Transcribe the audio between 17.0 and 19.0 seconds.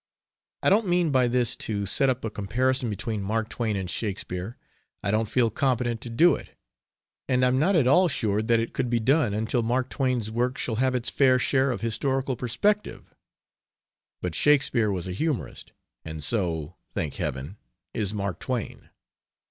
Heaven! is Mark Twain.